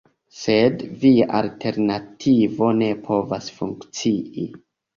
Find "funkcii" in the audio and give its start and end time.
3.61-4.51